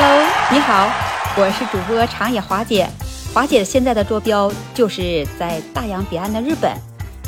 [0.00, 0.88] Hello，你好，
[1.36, 2.88] 我是主播长野华姐。
[3.34, 6.72] 华姐现在的坐标就是在大洋彼岸的日本。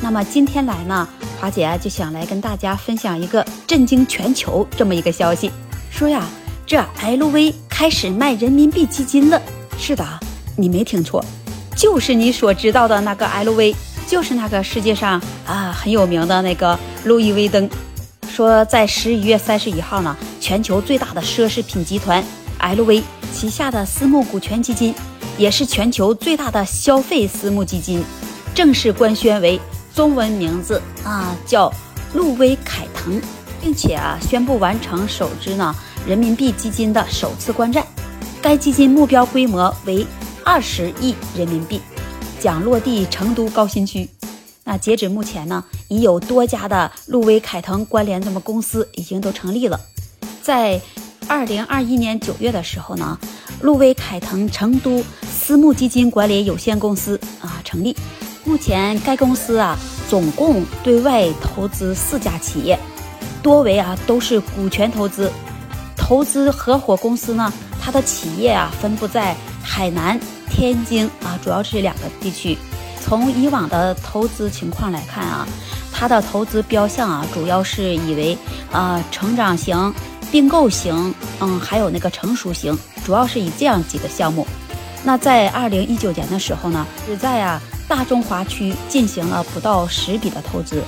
[0.01, 1.09] 那么今天来呢，
[1.41, 5.51] 华姐就想来跟大家分享一个震惊全球这么一个消息，
[5.91, 6.25] 说呀，
[6.65, 9.43] 这 LV 开始卖人民币基金了。
[9.77, 10.07] 是的，
[10.57, 11.25] 你没听错，
[11.75, 13.75] 就是你所知道的那个 LV，
[14.07, 17.69] 就是那个世界上啊很有名的那个路易威登。
[18.33, 22.25] 说在十一月三十一号呢，全球最大的奢侈品集团
[22.61, 24.95] LV 旗下的私募股权基金，
[25.39, 28.05] 也是全球最大的消费私募基金，
[28.55, 29.61] 正式官宣为
[29.95, 31.73] 中文名字啊叫
[32.15, 33.21] 路威凯腾，
[33.63, 35.75] 并且啊宣布完成首支呢
[36.07, 37.87] 人民币基金的首次观战。
[38.43, 40.07] 该基金目标规模为
[40.45, 41.81] 二十亿人民币，
[42.39, 44.09] 将落地成都高新区。
[44.65, 49.79] 那截止目前呢，已有多家的路威凯腾关联这么公司已经都成立了。
[50.43, 50.81] 在
[51.31, 53.17] 二零二一年九月的时候呢，
[53.61, 57.97] 路威凯腾成都私募基金管理有限公司啊成立。
[58.45, 62.77] 目前该公司啊总共对外投资四家企业，
[63.45, 65.31] 多为啊都是股权投资。
[65.97, 70.19] 投资合伙公司呢，它的企业啊分布在海南、
[70.51, 72.59] 天津啊，主要是两个地区。
[73.01, 75.47] 从以往的投资情况来看啊，
[75.93, 78.37] 它的投资标项啊，主要是以为
[78.73, 79.95] 呃成长型、
[80.31, 84.47] 并购型，嗯，还有那个成熟型，主要是以这样几个项目。
[85.03, 90.83] 那在二零一九年的时候呢，只在啊大中华区进行了不到十笔的投资，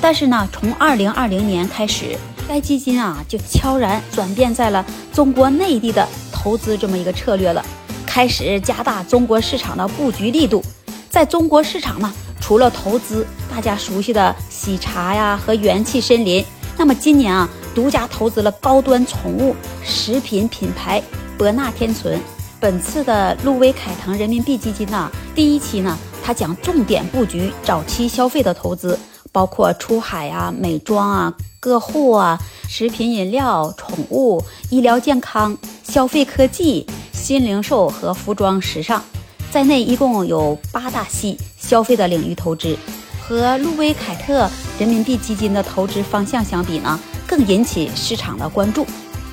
[0.00, 2.16] 但是呢，从二零二零年开始，
[2.48, 7.64] 该基金啊就悄然转变在了中国内地的投资这么一个策略了，
[8.06, 10.62] 开始加大中国市场的布局力度。
[11.10, 16.44] 在中国市场呢，除了投资大家熟悉的喜茶呀和元气森林，
[16.76, 21.02] 那么今年啊，独家投资了高端宠物食品品牌
[21.36, 22.18] 博纳天纯。
[22.58, 28.98] 本次的路威凯腾人民币基金呢，第一期呢，它将重点布局早期消费的投资，
[29.30, 39.04] 包括出海啊、美妆啊、个护啊、食品饮料、宠物、医疗健康、消费科技、新零售和服装时尚。
[39.50, 42.74] 在内一共有八大系消费的领域投资，
[43.20, 44.48] 和路威凯特
[44.78, 48.86] 人民币基金的投资方向相比呢，更引起市场的关注。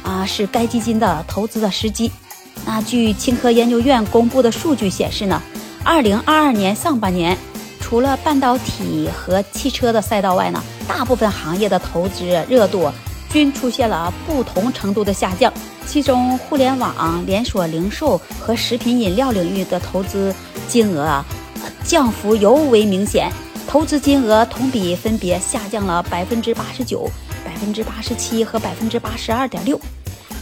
[0.04, 2.12] 啊，是该基金的投资的时机。
[2.66, 5.42] 那据清河研究院公布的数据显示呢，
[5.84, 7.38] 二零二二年上半年，
[7.80, 12.92] 除了半导体和汽车的赛道外呢，大部分行业的投资热度
[13.30, 15.52] 均出现了不同程度的下降。
[15.86, 20.34] 其中，互联网、连锁零售和食品饮料领域的投资
[20.68, 21.26] 金额啊，
[21.86, 23.32] 降幅尤为明显。
[23.68, 27.10] 投资金额同比分别下降了百分之八十九、
[27.46, 29.80] 百分之八十七和百分之八十二点六。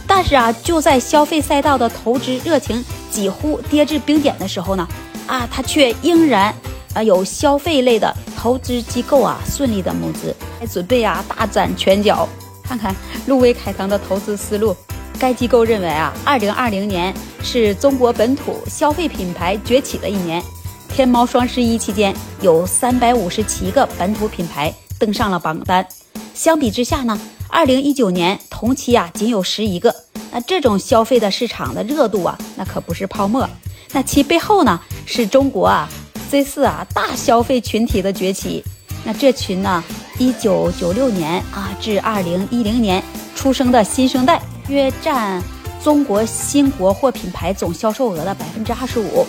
[0.06, 4.86] 但是啊，就在消费赛道的投资热情几乎跌至冰点的时候呢，
[5.26, 6.54] 啊，它却仍然
[6.94, 12.28] 啊有消费类的投资机构啊顺利的募资，还准备啊大展拳脚。
[12.62, 12.94] 看看
[13.26, 14.74] 路威凯腾的投资思路。
[15.18, 20.42] 该机构认为啊，二零二零年是中国本土消费品牌崛起的一年。
[20.88, 25.86] 天猫双十一期间，有三百五十七个本土品牌登上了榜单。
[26.34, 29.94] 相比之下呢，二零一九年同期啊，仅有十一个。
[30.30, 33.48] 那这种消费的市场的热度啊，那可不是泡沫。
[33.92, 35.88] 那其背后呢，是中国啊
[36.30, 38.64] 这次啊大消费群体的崛起。
[39.04, 39.82] 那这群呢，
[40.18, 43.02] 一九九六年啊至二零一零年
[43.34, 44.40] 出生的新生代。
[44.68, 45.42] 约占
[45.82, 49.26] 中国新国货品牌总销售额的百分之二十五。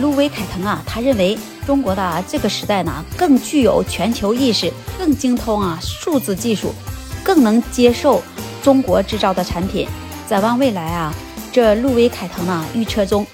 [0.00, 6.74] 路威凯腾啊，他认为中国的这个时代呢，更具有全球意识，更精通啊数字技术，
[7.22, 8.22] 更能接受
[8.62, 9.88] 中国制造的产品。
[10.28, 11.12] 展望未来啊，
[11.52, 13.26] 这路威凯腾呢预测中，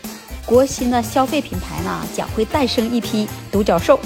[0.44, 3.99] 国新的消费品牌呢将会诞生一批独角兽。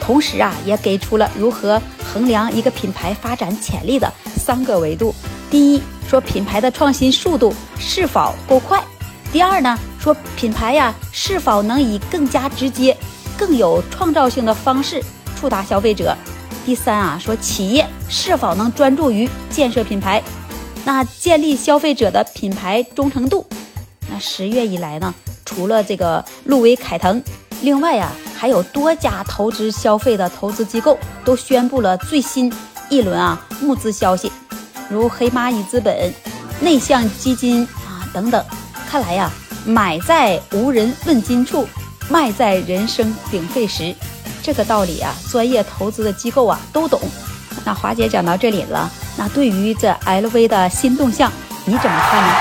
[0.00, 5.14] 同时啊，也给出了如何衡量一个品牌发展潜力的三个维度。
[5.50, 5.82] 第一。
[6.08, 8.82] 说品牌的创新速度是否够快？
[9.30, 12.96] 第二呢，说品牌呀是否能以更加直接、
[13.36, 15.04] 更有创造性的方式
[15.36, 16.16] 触达消费者？
[16.64, 20.22] 第三啊，说企业是否能专注于建设品牌，
[20.82, 23.46] 那建立消费者的品牌忠诚度？
[24.10, 25.14] 那十月以来呢，
[25.44, 27.22] 除了这个路威凯腾，
[27.60, 32.50] 另外呀还有多家投资消费的投资机构都宣布了最新
[32.88, 34.32] 一轮啊募资消息。
[34.88, 36.10] 如黑蚂蚁资本、
[36.62, 38.42] 内向基金啊等等，
[38.88, 39.30] 看来呀，
[39.68, 41.68] 买在无人问津处，
[42.08, 43.94] 卖在人声鼎沸时，
[44.42, 46.98] 这个道理啊，专业投资的机构啊都懂。
[47.66, 51.30] 那华姐讲到这里了，那对于这 LV 的新动向，
[51.66, 52.32] 你怎么看呢？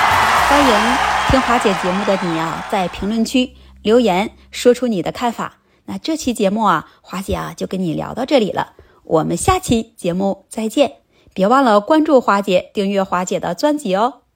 [0.48, 0.98] 欢迎
[1.30, 3.52] 听华姐节目的你啊，在评论区
[3.82, 5.56] 留言说出你的看法。
[5.84, 8.72] 那这期节目啊，华姐啊就跟你聊到这里了，
[9.04, 10.94] 我们下期节目再见。
[11.34, 14.27] 别忘了关注华姐，订阅华姐的专辑哦。